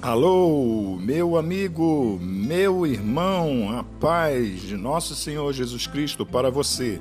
Alô, 0.00 0.96
meu 0.96 1.36
amigo, 1.36 2.20
meu 2.22 2.86
irmão, 2.86 3.76
a 3.76 3.82
paz 3.82 4.62
de 4.62 4.76
nosso 4.76 5.16
Senhor 5.16 5.52
Jesus 5.52 5.88
Cristo 5.88 6.24
para 6.24 6.52
você. 6.52 7.00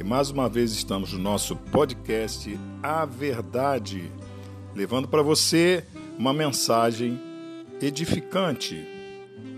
E 0.00 0.02
mais 0.02 0.30
uma 0.30 0.48
vez 0.48 0.72
estamos 0.72 1.12
no 1.12 1.20
nosso 1.20 1.54
podcast 1.54 2.58
A 2.82 3.04
Verdade, 3.04 4.10
levando 4.74 5.06
para 5.06 5.22
você 5.22 5.84
uma 6.18 6.34
mensagem 6.34 7.20
edificante. 7.80 8.84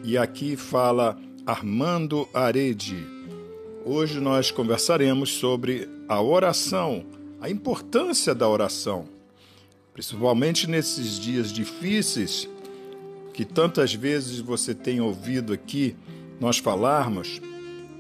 E 0.05 0.19
aqui 0.19 0.55
fala 0.55 1.19
Armando 1.47 2.29
Arede. 2.35 3.07
Hoje 3.87 4.21
nós 4.21 4.51
conversaremos 4.51 5.31
sobre 5.31 5.89
a 6.07 6.21
oração, 6.21 7.07
a 7.41 7.49
importância 7.49 8.35
da 8.35 8.47
oração, 8.47 9.09
principalmente 9.95 10.69
nesses 10.69 11.19
dias 11.19 11.51
difíceis 11.51 12.47
que 13.37 13.45
tantas 13.45 13.93
vezes 13.93 14.41
você 14.41 14.75
tem 14.75 14.99
ouvido 14.99 15.53
aqui 15.53 15.95
nós 16.41 16.57
falarmos 16.57 17.39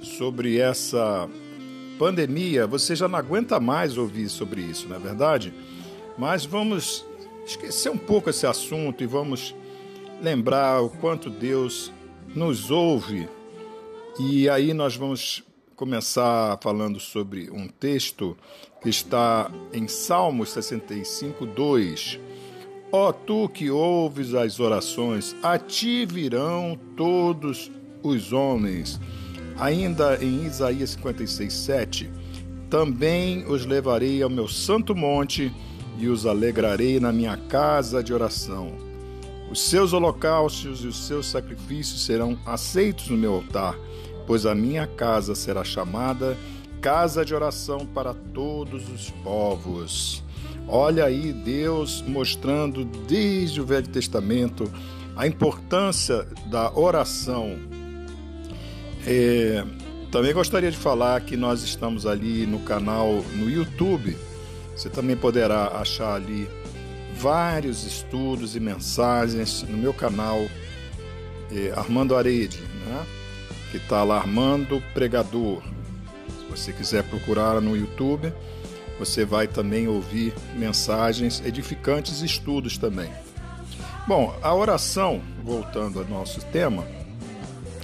sobre 0.00 0.58
essa 0.58 1.28
pandemia, 1.98 2.66
você 2.66 2.96
já 2.96 3.06
não 3.06 3.18
aguenta 3.18 3.60
mais 3.60 3.98
ouvir 3.98 4.30
sobre 4.30 4.62
isso, 4.62 4.88
não 4.88 4.96
é 4.96 4.98
verdade? 4.98 5.52
Mas 6.16 6.46
vamos 6.46 7.04
esquecer 7.44 7.90
um 7.90 7.98
pouco 7.98 8.30
esse 8.30 8.46
assunto 8.46 9.04
e 9.04 9.06
vamos 9.06 9.54
lembrar 10.22 10.80
o 10.80 10.88
quanto 10.88 11.28
Deus 11.28 11.92
nos 12.34 12.70
ouve. 12.70 13.28
E 14.18 14.48
aí 14.48 14.72
nós 14.72 14.96
vamos 14.96 15.44
começar 15.74 16.58
falando 16.62 16.98
sobre 16.98 17.50
um 17.50 17.68
texto 17.68 18.34
que 18.82 18.88
está 18.88 19.50
em 19.70 19.86
Salmos 19.86 20.48
65, 20.48 21.44
2 21.44 22.20
Ó 22.92 23.12
tu 23.12 23.48
que 23.48 23.70
ouves 23.70 24.34
as 24.34 24.60
orações, 24.60 25.34
a 25.42 25.58
ti 25.58 26.06
virão 26.06 26.78
todos 26.96 27.70
os 28.02 28.32
homens. 28.32 29.00
Ainda 29.58 30.22
em 30.22 30.44
Isaías 30.44 30.90
56, 30.90 31.52
7, 31.52 32.10
também 32.70 33.44
os 33.46 33.64
levarei 33.64 34.22
ao 34.22 34.30
meu 34.30 34.46
santo 34.46 34.94
monte 34.94 35.52
e 35.98 36.08
os 36.08 36.26
alegrarei 36.26 37.00
na 37.00 37.12
minha 37.12 37.36
casa 37.36 38.02
de 38.02 38.12
oração. 38.12 38.72
Os 39.50 39.60
seus 39.60 39.92
holocaustos 39.92 40.84
e 40.84 40.86
os 40.86 41.06
seus 41.06 41.26
sacrifícios 41.26 42.04
serão 42.04 42.38
aceitos 42.44 43.08
no 43.08 43.16
meu 43.16 43.34
altar, 43.34 43.76
pois 44.26 44.44
a 44.44 44.54
minha 44.54 44.86
casa 44.86 45.34
será 45.34 45.64
chamada 45.64 46.36
casa 46.80 47.24
de 47.24 47.34
oração 47.34 47.86
para 47.86 48.12
todos 48.12 48.88
os 48.88 49.10
povos. 49.24 50.25
Olha 50.68 51.04
aí 51.04 51.32
Deus 51.32 52.02
mostrando 52.06 52.84
desde 52.84 53.60
o 53.60 53.64
Velho 53.64 53.86
Testamento 53.88 54.70
a 55.16 55.26
importância 55.26 56.26
da 56.46 56.76
oração. 56.76 57.56
É, 59.06 59.64
também 60.10 60.34
gostaria 60.34 60.70
de 60.70 60.76
falar 60.76 61.20
que 61.20 61.36
nós 61.36 61.62
estamos 61.62 62.04
ali 62.04 62.46
no 62.46 62.58
canal 62.60 63.22
no 63.34 63.48
YouTube. 63.48 64.16
Você 64.74 64.90
também 64.90 65.16
poderá 65.16 65.68
achar 65.68 66.14
ali 66.14 66.48
vários 67.16 67.84
estudos 67.84 68.56
e 68.56 68.60
mensagens 68.60 69.62
no 69.62 69.76
meu 69.76 69.94
canal 69.94 70.38
é, 71.50 71.72
Armando 71.76 72.14
Arede, 72.14 72.60
né? 72.86 73.06
que 73.70 73.78
está 73.78 74.02
lá 74.02 74.18
Armando 74.18 74.82
Pregador. 74.92 75.62
Se 75.62 76.44
você 76.50 76.72
quiser 76.72 77.04
procurar 77.04 77.60
no 77.60 77.76
YouTube, 77.76 78.32
você 78.98 79.24
vai 79.24 79.46
também 79.46 79.88
ouvir 79.88 80.34
mensagens 80.54 81.42
edificantes 81.44 82.22
e 82.22 82.26
estudos 82.26 82.78
também. 82.78 83.10
Bom, 84.06 84.34
a 84.42 84.54
oração, 84.54 85.20
voltando 85.42 85.98
ao 85.98 86.06
nosso 86.06 86.40
tema, 86.46 86.86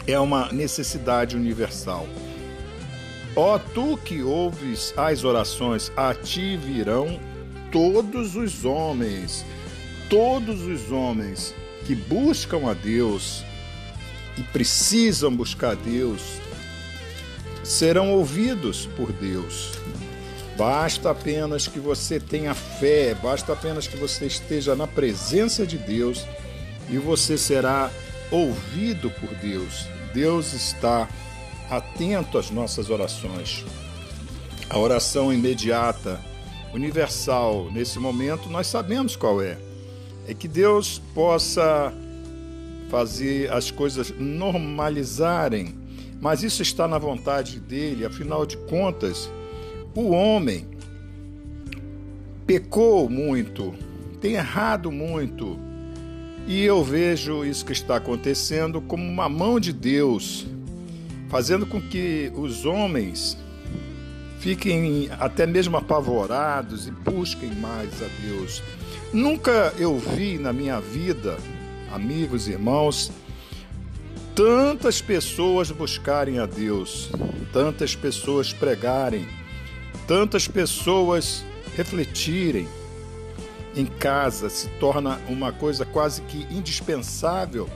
é 0.07 0.19
uma 0.19 0.53
necessidade 0.53 1.37
universal. 1.37 2.07
Ó 3.35 3.59
tu 3.59 3.97
que 3.97 4.23
ouves 4.23 4.93
as 4.97 5.25
orações, 5.25 5.91
a 5.97 6.15
ti 6.15 6.57
virão 6.57 7.19
todos 7.71 8.37
os 8.37 8.65
homens, 8.65 9.45
todos 10.09 10.61
os 10.63 10.93
homens 10.93 11.55
que 11.87 11.95
buscam 11.95 12.71
a 12.71 12.75
Deus 12.75 13.43
e 14.37 14.43
precisam 14.43 15.35
buscar 15.35 15.75
Deus, 15.75 16.23
serão 17.65 18.13
ouvidos 18.13 18.87
por 18.97 19.13
Deus. 19.13 19.73
Basta 20.57 21.11
apenas 21.11 21.67
que 21.67 21.81
você 21.81 22.21
tenha 22.21 22.55
fé, 22.55 23.15
basta 23.15 23.53
apenas 23.53 23.87
que 23.87 23.97
você 23.97 24.27
esteja 24.27 24.77
na 24.77 24.87
presença 24.87 25.67
de 25.67 25.79
Deus 25.79 26.27
e 26.91 26.99
você 26.99 27.39
será 27.39 27.91
ouvido 28.31 29.11
por 29.11 29.35
Deus. 29.37 29.87
Deus 30.13 30.53
está 30.53 31.09
atento 31.71 32.37
às 32.37 32.51
nossas 32.51 32.91
orações. 32.91 33.65
A 34.69 34.79
oração 34.79 35.33
imediata, 35.33 36.21
universal, 36.75 37.71
nesse 37.73 37.99
momento, 37.99 38.51
nós 38.51 38.67
sabemos 38.67 39.17
qual 39.17 39.41
é. 39.41 39.59
É 40.29 40.35
que 40.35 40.47
Deus 40.47 41.01
possa 41.15 41.93
fazer 42.91 43.51
as 43.51 43.71
coisas 43.71 44.13
normalizarem, 44.19 45.75
mas 46.21 46.43
isso 46.43 46.61
está 46.61 46.87
na 46.87 46.99
vontade 46.99 47.59
dele, 47.59 48.05
afinal 48.05 48.45
de 48.45 48.57
contas 48.59 49.31
o 49.95 50.11
homem 50.11 50.67
pecou 52.47 53.09
muito, 53.09 53.75
tem 54.21 54.35
errado 54.35 54.91
muito, 54.91 55.59
e 56.47 56.63
eu 56.63 56.83
vejo 56.83 57.45
isso 57.45 57.65
que 57.65 57.73
está 57.73 57.97
acontecendo 57.97 58.81
como 58.81 59.05
uma 59.05 59.29
mão 59.29 59.61
de 59.61 59.73
Deus, 59.73 60.47
fazendo 61.29 61.67
com 61.67 61.81
que 61.81 62.33
os 62.35 62.65
homens 62.65 63.37
fiquem 64.41 65.09
até 65.21 65.47
mesmo 65.47 65.77
apavorados 65.77 66.89
e 66.89 66.91
busquem 66.91 67.55
mais 67.55 68.03
a 68.03 68.09
Deus. 68.21 68.63
Nunca 69.13 69.73
eu 69.79 69.99
vi 69.99 70.37
na 70.39 70.53
minha 70.53 70.81
vida, 70.81 71.37
amigos 71.93 72.49
e 72.49 72.53
irmãos, 72.53 73.13
tantas 74.35 75.01
pessoas 75.01 75.71
buscarem 75.71 76.39
a 76.39 76.47
Deus, 76.47 77.11
tantas 77.53 77.95
pessoas 77.95 78.53
pregarem 78.53 79.27
tantas 80.13 80.47
pessoas 80.47 81.43
refletirem 81.75 82.69
em 83.75 83.87
casa 83.87 84.51
se 84.51 84.69
torna 84.79 85.19
uma 85.27 85.51
coisa 85.55 85.87
quase 85.87 86.21
que 86.21 86.47
indispensável 86.51 87.67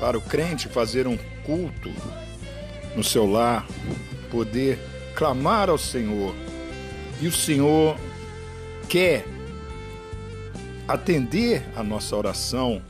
para 0.00 0.18
o 0.18 0.20
crente 0.20 0.68
fazer 0.68 1.06
um 1.06 1.16
culto 1.44 1.92
no 2.96 3.04
seu 3.04 3.24
lar, 3.24 3.64
poder 4.32 4.80
clamar 5.14 5.70
ao 5.70 5.78
Senhor. 5.78 6.34
E 7.20 7.28
o 7.28 7.32
Senhor 7.32 7.96
quer 8.88 9.24
atender 10.88 11.62
a 11.76 11.84
nossa 11.84 12.16
oração 12.16 12.82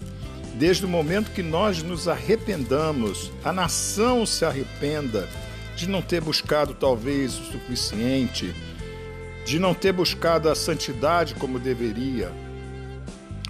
desde 0.54 0.86
o 0.86 0.88
momento 0.88 1.32
que 1.32 1.42
nós 1.42 1.82
nos 1.82 2.08
arrependamos, 2.08 3.30
a 3.44 3.52
nação 3.52 4.24
se 4.24 4.42
arrependa 4.42 5.28
de 5.76 5.86
não 5.86 6.00
ter 6.00 6.22
buscado 6.22 6.72
talvez 6.72 7.38
o 7.38 7.44
suficiente 7.44 8.54
de 9.46 9.60
não 9.60 9.72
ter 9.72 9.92
buscado 9.92 10.50
a 10.50 10.56
santidade 10.56 11.36
como 11.36 11.60
deveria. 11.60 12.32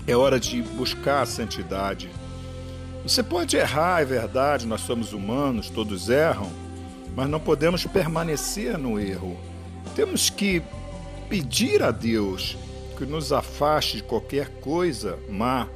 É 0.06 0.14
hora 0.14 0.38
de 0.38 0.60
buscar 0.60 1.22
a 1.22 1.26
santidade. 1.26 2.10
Você 3.02 3.22
pode 3.22 3.56
errar, 3.56 4.02
é 4.02 4.04
verdade, 4.04 4.66
nós 4.66 4.82
somos 4.82 5.14
humanos, 5.14 5.70
todos 5.70 6.10
erram, 6.10 6.52
mas 7.16 7.30
não 7.30 7.40
podemos 7.40 7.86
permanecer 7.86 8.76
no 8.76 9.00
erro. 9.00 9.40
Temos 9.94 10.28
que 10.28 10.62
pedir 11.30 11.82
a 11.82 11.90
Deus 11.90 12.58
que 12.98 13.06
nos 13.06 13.32
afaste 13.32 13.96
de 13.96 14.02
qualquer 14.02 14.50
coisa 14.60 15.18
má, 15.30 15.66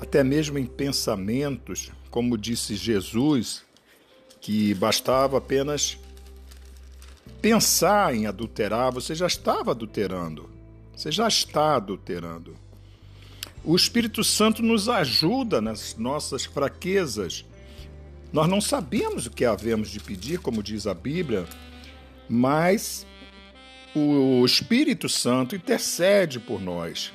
até 0.00 0.22
mesmo 0.22 0.58
em 0.58 0.66
pensamentos, 0.66 1.90
como 2.08 2.38
disse 2.38 2.76
Jesus, 2.76 3.64
que 4.40 4.74
bastava 4.74 5.38
apenas 5.38 5.98
pensar 7.44 8.14
em 8.14 8.24
adulterar, 8.24 8.90
você 8.90 9.14
já 9.14 9.26
estava 9.26 9.72
adulterando. 9.72 10.48
Você 10.96 11.12
já 11.12 11.28
está 11.28 11.76
adulterando. 11.76 12.54
O 13.62 13.76
Espírito 13.76 14.24
Santo 14.24 14.62
nos 14.62 14.88
ajuda 14.88 15.60
nas 15.60 15.94
nossas 15.98 16.46
fraquezas. 16.46 17.44
Nós 18.32 18.48
não 18.48 18.62
sabemos 18.62 19.26
o 19.26 19.30
que 19.30 19.44
havemos 19.44 19.90
de 19.90 20.00
pedir, 20.00 20.38
como 20.38 20.62
diz 20.62 20.86
a 20.86 20.94
Bíblia, 20.94 21.44
mas 22.30 23.06
o 23.94 24.42
Espírito 24.46 25.06
Santo 25.06 25.54
intercede 25.54 26.40
por 26.40 26.62
nós, 26.62 27.12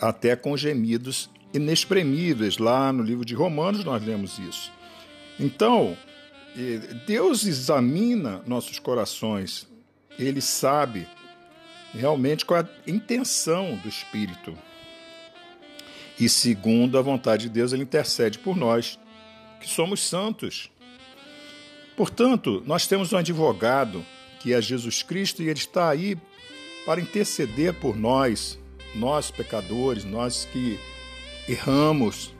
até 0.00 0.36
com 0.36 0.56
gemidos 0.56 1.28
inexprimíveis. 1.52 2.58
Lá 2.58 2.92
no 2.92 3.02
livro 3.02 3.24
de 3.24 3.34
Romanos 3.34 3.82
nós 3.84 4.04
lemos 4.04 4.38
isso. 4.38 4.70
Então, 5.40 5.96
Deus 7.06 7.44
examina 7.44 8.42
nossos 8.46 8.78
corações, 8.78 9.68
ele 10.18 10.40
sabe 10.40 11.06
realmente 11.92 12.46
qual 12.46 12.60
é 12.60 12.62
a 12.62 12.90
intenção 12.90 13.76
do 13.76 13.88
Espírito. 13.88 14.56
E 16.18 16.28
segundo 16.30 16.98
a 16.98 17.02
vontade 17.02 17.44
de 17.44 17.48
Deus, 17.50 17.72
ele 17.72 17.82
intercede 17.82 18.38
por 18.38 18.56
nós, 18.56 18.98
que 19.60 19.68
somos 19.68 20.00
santos. 20.00 20.70
Portanto, 21.94 22.62
nós 22.66 22.86
temos 22.86 23.12
um 23.12 23.18
advogado, 23.18 24.04
que 24.40 24.54
é 24.54 24.62
Jesus 24.62 25.02
Cristo, 25.02 25.42
e 25.42 25.48
ele 25.48 25.58
está 25.58 25.90
aí 25.90 26.16
para 26.86 27.00
interceder 27.00 27.74
por 27.74 27.96
nós, 27.96 28.58
nós 28.94 29.30
pecadores, 29.30 30.04
nós 30.04 30.48
que 30.50 30.78
erramos. 31.46 32.34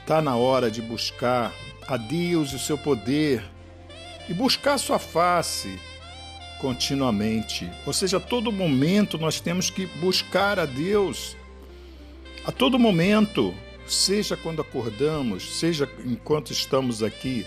Está 0.00 0.20
na 0.20 0.36
hora 0.36 0.70
de 0.70 0.82
buscar 0.82 1.54
a 1.86 1.96
Deus 1.96 2.52
e 2.52 2.56
o 2.56 2.58
seu 2.58 2.76
poder 2.76 3.44
e 4.28 4.34
buscar 4.34 4.78
sua 4.78 4.98
face 4.98 5.78
continuamente. 6.60 7.70
Ou 7.84 7.92
seja, 7.92 8.16
a 8.16 8.20
todo 8.20 8.50
momento 8.50 9.18
nós 9.18 9.40
temos 9.40 9.70
que 9.70 9.86
buscar 9.86 10.58
a 10.58 10.66
Deus. 10.66 11.36
A 12.44 12.52
todo 12.52 12.78
momento, 12.78 13.54
seja 13.86 14.36
quando 14.36 14.60
acordamos, 14.60 15.58
seja 15.58 15.88
enquanto 16.04 16.52
estamos 16.52 17.02
aqui 17.02 17.46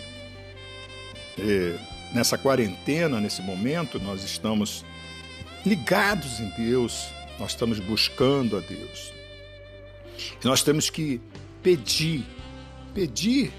é, 1.38 1.78
nessa 2.14 2.38
quarentena, 2.38 3.20
nesse 3.20 3.42
momento, 3.42 4.00
nós 4.00 4.24
estamos 4.24 4.86
ligados 5.66 6.40
em 6.40 6.50
Deus, 6.50 7.08
nós 7.40 7.52
estamos 7.52 7.80
buscando 7.80 8.58
a 8.58 8.60
Deus. 8.60 9.14
E 10.44 10.46
nós 10.46 10.62
temos 10.62 10.90
que 10.90 11.22
pedir, 11.64 12.26
pedir 12.94 13.54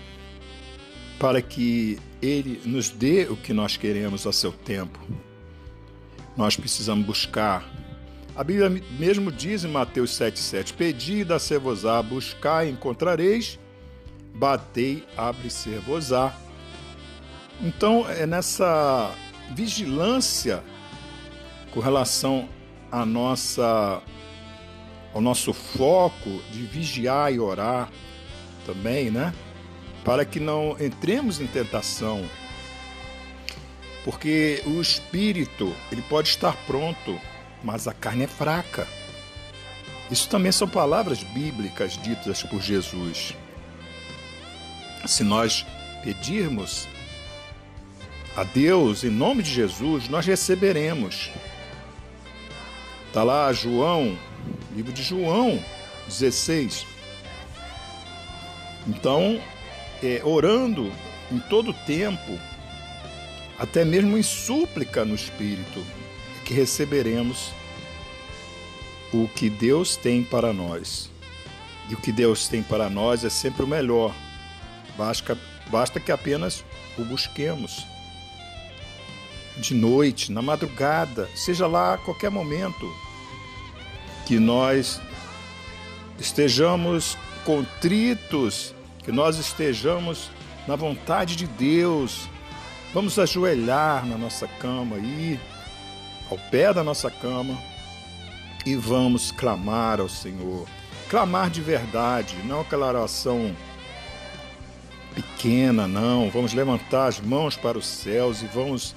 para 1.20 1.42
que 1.42 1.98
Ele 2.22 2.62
nos 2.64 2.88
dê 2.88 3.24
o 3.24 3.36
que 3.36 3.52
nós 3.52 3.76
queremos 3.76 4.26
a 4.26 4.32
seu 4.32 4.50
tempo. 4.50 4.98
Nós 6.34 6.56
precisamos 6.56 7.04
buscar. 7.04 7.70
A 8.34 8.42
Bíblia 8.42 8.70
mesmo 8.98 9.30
diz 9.30 9.62
em 9.62 9.68
Mateus 9.68 10.12
7,7: 10.18 10.72
Pedi 10.72 11.22
dá-se-vos-á, 11.22 12.02
encontrareis, 12.66 13.58
batei, 14.34 15.04
abre-se-vos-á. 15.14 16.34
Então, 17.60 18.08
é 18.08 18.24
nessa 18.24 19.14
vigilância 19.54 20.64
com 21.70 21.80
relação 21.80 22.48
à 22.90 23.04
nossa, 23.04 24.00
ao 25.12 25.20
nosso 25.20 25.52
foco 25.52 26.40
de 26.50 26.62
vigiar 26.62 27.30
e 27.30 27.38
orar 27.38 27.90
também, 28.64 29.10
né? 29.10 29.34
Para 30.10 30.24
que 30.24 30.40
não 30.40 30.76
entremos 30.80 31.40
em 31.40 31.46
tentação. 31.46 32.28
Porque 34.04 34.60
o 34.66 34.80
espírito, 34.80 35.72
ele 35.92 36.02
pode 36.02 36.30
estar 36.30 36.56
pronto, 36.66 37.16
mas 37.62 37.86
a 37.86 37.94
carne 37.94 38.24
é 38.24 38.26
fraca. 38.26 38.88
Isso 40.10 40.28
também 40.28 40.50
são 40.50 40.68
palavras 40.68 41.22
bíblicas 41.22 41.96
ditas 41.96 42.42
por 42.42 42.60
Jesus. 42.60 43.36
Se 45.06 45.22
nós 45.22 45.64
pedirmos 46.02 46.88
a 48.36 48.42
Deus 48.42 49.04
em 49.04 49.10
nome 49.10 49.44
de 49.44 49.52
Jesus, 49.52 50.08
nós 50.08 50.26
receberemos. 50.26 51.30
Está 53.06 53.22
lá 53.22 53.52
João, 53.52 54.18
livro 54.74 54.92
de 54.92 55.04
João 55.04 55.64
16. 56.08 56.84
Então, 58.88 59.40
é, 60.02 60.20
orando 60.24 60.92
em 61.30 61.38
todo 61.38 61.72
tempo, 61.72 62.38
até 63.58 63.84
mesmo 63.84 64.16
em 64.16 64.22
súplica 64.22 65.04
no 65.04 65.14
Espírito, 65.14 65.84
que 66.44 66.54
receberemos 66.54 67.52
o 69.12 69.28
que 69.28 69.50
Deus 69.50 69.96
tem 69.96 70.22
para 70.22 70.52
nós. 70.52 71.10
E 71.88 71.94
o 71.94 71.96
que 71.96 72.12
Deus 72.12 72.48
tem 72.48 72.62
para 72.62 72.88
nós 72.88 73.24
é 73.24 73.30
sempre 73.30 73.64
o 73.64 73.66
melhor. 73.66 74.14
Basta, 74.96 75.36
basta 75.68 75.98
que 75.98 76.12
apenas 76.12 76.64
o 76.96 77.04
busquemos. 77.04 77.84
De 79.56 79.74
noite, 79.74 80.32
na 80.32 80.40
madrugada, 80.40 81.28
seja 81.34 81.66
lá 81.66 81.94
a 81.94 81.98
qualquer 81.98 82.30
momento, 82.30 82.88
que 84.26 84.38
nós 84.38 85.00
estejamos 86.18 87.18
contritos, 87.44 88.74
que 89.02 89.12
nós 89.12 89.38
estejamos 89.38 90.30
na 90.66 90.76
vontade 90.76 91.36
de 91.36 91.46
Deus. 91.46 92.28
Vamos 92.92 93.18
ajoelhar 93.18 94.04
na 94.06 94.18
nossa 94.18 94.46
cama 94.46 94.96
aí, 94.96 95.38
ao 96.30 96.38
pé 96.50 96.72
da 96.72 96.82
nossa 96.82 97.10
cama, 97.10 97.56
e 98.66 98.74
vamos 98.74 99.30
clamar 99.30 100.00
ao 100.00 100.08
Senhor. 100.08 100.66
Clamar 101.08 101.50
de 101.50 101.60
verdade, 101.60 102.36
não 102.44 102.60
aquela 102.60 102.86
oração 102.86 103.54
pequena, 105.14 105.86
não. 105.86 106.30
Vamos 106.30 106.52
levantar 106.52 107.06
as 107.06 107.20
mãos 107.20 107.56
para 107.56 107.78
os 107.78 107.86
céus 107.86 108.42
e 108.42 108.46
vamos 108.46 108.94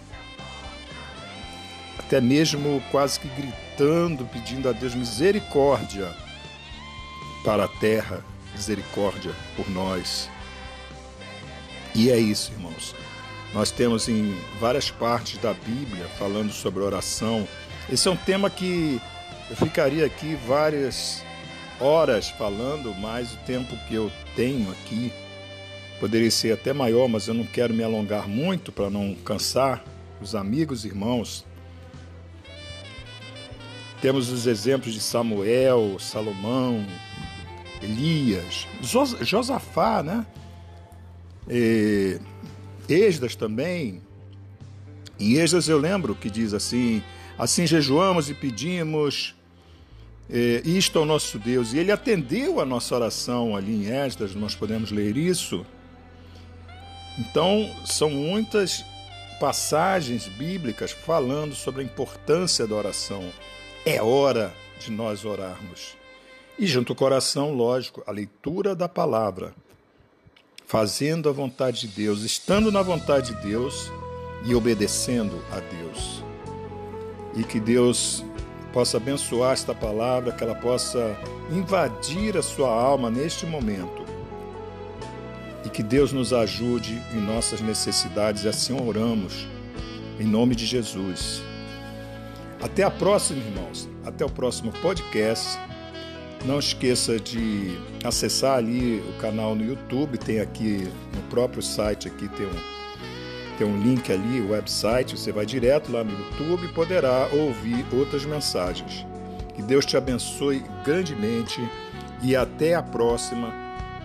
até 1.98 2.20
mesmo 2.22 2.84
quase 2.92 3.20
que 3.20 3.28
gritando, 3.30 4.26
pedindo 4.26 4.70
a 4.70 4.72
Deus 4.72 4.94
misericórdia 4.94 6.14
para 7.44 7.66
a 7.66 7.68
terra, 7.68 8.24
misericórdia 8.54 9.34
por 9.56 9.70
nós. 9.70 10.30
E 11.96 12.10
é 12.10 12.18
isso, 12.18 12.52
irmãos. 12.54 12.96
Nós 13.54 13.70
temos 13.70 14.10
em 14.10 14.36
várias 14.60 14.90
partes 14.90 15.38
da 15.38 15.54
Bíblia 15.54 16.08
falando 16.18 16.52
sobre 16.52 16.82
oração. 16.82 17.48
Esse 17.92 18.08
é 18.08 18.12
um 18.12 18.16
tema 18.16 18.50
que 18.50 19.00
eu 19.50 19.56
ficaria 19.56 20.06
aqui 20.06 20.36
várias 20.48 21.24
horas 21.80 22.30
falando, 22.30 22.94
mas 22.96 23.34
o 23.34 23.38
tempo 23.46 23.76
que 23.88 23.94
eu 23.94 24.12
tenho 24.36 24.72
aqui 24.72 25.12
poderia 26.00 26.32
ser 26.32 26.54
até 26.54 26.74
maior, 26.74 27.08
mas 27.08 27.28
eu 27.28 27.34
não 27.34 27.46
quero 27.46 27.74
me 27.74 27.84
alongar 27.84 28.28
muito 28.28 28.72
para 28.72 28.90
não 28.90 29.14
cansar 29.16 29.84
os 30.22 30.34
amigos 30.34 30.86
irmãos. 30.86 31.46
Temos 34.02 34.30
os 34.30 34.48
exemplos 34.48 34.94
de 34.94 35.00
Samuel, 35.00 35.98
Salomão, 36.00 36.86
Elias, 37.84 38.68
Josafá, 39.22 40.02
né? 40.02 40.26
E, 41.50 42.20
também. 43.38 44.02
Em 45.20 45.34
Esdras 45.34 45.68
eu 45.68 45.78
lembro 45.78 46.16
que 46.16 46.30
diz 46.30 46.54
assim: 46.54 47.04
assim 47.38 47.68
jejuamos 47.68 48.30
e 48.30 48.34
pedimos 48.34 49.36
é, 50.30 50.62
isto 50.66 50.98
ao 50.98 51.06
nosso 51.06 51.38
Deus. 51.38 51.74
E 51.74 51.78
ele 51.78 51.92
atendeu 51.92 52.60
a 52.60 52.66
nossa 52.66 52.96
oração 52.96 53.56
ali 53.56 53.86
em 53.86 53.90
Esdras, 53.90 54.34
nós 54.36 54.56
podemos 54.56 54.92
ler 54.92 55.18
isso. 55.18 55.66
Então, 57.20 57.70
são 57.86 58.10
muitas 58.10 58.84
passagens 59.40 60.28
bíblicas 60.28 60.92
falando 60.92 61.54
sobre 61.54 61.82
a 61.82 61.84
importância 61.84 62.66
da 62.66 62.76
oração. 62.76 63.30
É 63.86 64.02
hora 64.02 64.54
de 64.80 64.92
nós 64.92 65.26
orarmos. 65.26 65.96
E 66.58 66.68
junto 66.68 66.92
ao 66.92 66.96
coração, 66.96 67.54
lógico, 67.54 68.04
a 68.06 68.12
leitura 68.12 68.76
da 68.76 68.88
palavra, 68.88 69.56
fazendo 70.66 71.28
a 71.28 71.32
vontade 71.32 71.82
de 71.82 71.88
Deus, 71.88 72.22
estando 72.22 72.72
na 72.72 72.82
vontade 72.82 73.34
de 73.34 73.42
Deus 73.42 73.92
e 74.46 74.54
obedecendo 74.54 75.42
a 75.52 75.60
Deus. 75.60 76.24
E 77.36 77.44
que 77.44 77.60
Deus 77.60 78.24
possa 78.72 78.98
abençoar 78.98 79.54
esta 79.54 79.74
palavra, 79.74 80.32
que 80.32 80.44
ela 80.44 80.56
possa 80.56 81.18
invadir 81.52 82.38
a 82.38 82.42
sua 82.44 82.70
alma 82.70 83.10
neste 83.10 83.46
momento. 83.46 84.04
E 85.66 85.70
que 85.70 85.82
Deus 85.82 86.12
nos 86.12 86.34
ajude 86.34 87.02
em 87.14 87.22
nossas 87.22 87.62
necessidades, 87.62 88.44
e 88.44 88.48
assim 88.48 88.80
oramos, 88.80 89.48
em 90.20 90.26
nome 90.26 90.56
de 90.56 90.66
Jesus. 90.66 91.42
Até 92.62 92.84
a 92.84 92.92
próxima, 92.92 93.40
irmãos. 93.40 93.90
Até 94.06 94.24
o 94.24 94.30
próximo 94.30 94.72
podcast. 94.82 95.60
Não 96.46 96.60
esqueça 96.60 97.20
de 97.20 97.78
acessar 98.04 98.58
ali 98.58 99.00
o 99.00 99.14
canal 99.20 99.56
no 99.56 99.64
YouTube, 99.64 100.18
tem 100.18 100.40
aqui 100.40 100.90
no 101.16 101.22
próprio 101.30 101.62
site 101.62 102.08
aqui 102.08 102.28
tem 102.28 102.46
um 102.46 102.74
tem 103.58 103.68
um 103.68 103.80
link 103.82 104.12
ali, 104.12 104.42
o 104.42 104.50
website, 104.50 105.16
você 105.16 105.32
vai 105.32 105.46
direto 105.46 105.92
lá 105.92 106.04
no 106.04 106.12
YouTube 106.12 106.66
e 106.66 106.68
poderá 106.70 107.30
ouvir 107.32 107.86
outras 107.94 108.26
mensagens. 108.26 109.06
Que 109.56 109.62
Deus 109.62 109.86
te 109.86 109.96
abençoe 109.96 110.64
grandemente 110.84 111.62
e 112.24 112.36
até 112.36 112.74
a 112.74 112.82
próxima, 112.82 113.54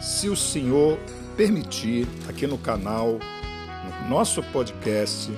se 0.00 0.28
o 0.28 0.36
Senhor 0.36 0.98
permitir, 1.36 2.06
aqui 2.28 2.46
no 2.46 2.58
canal, 2.58 3.18
no 4.02 4.08
nosso 4.10 4.42
podcast 4.42 5.32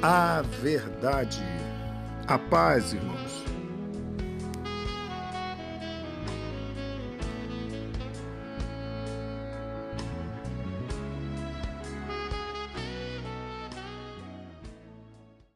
A 0.00 0.42
Verdade. 0.62 1.42
A 2.28 2.38
paz, 2.38 2.92
irmãos. 2.92 3.31